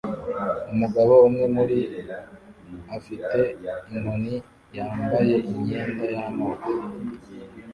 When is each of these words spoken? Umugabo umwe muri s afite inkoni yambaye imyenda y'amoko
Umugabo 0.73 1.11
umwe 1.27 1.45
muri 1.55 1.77
s 2.83 2.87
afite 2.97 3.39
inkoni 3.93 4.35
yambaye 4.77 5.35
imyenda 5.51 6.03
y'amoko 6.15 6.69